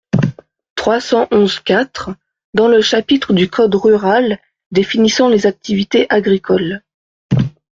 [0.73, 2.09] trois cent onze-quatre,
[2.55, 4.39] dans le chapitre du code rural
[4.71, 6.81] définissant les activités agricoles.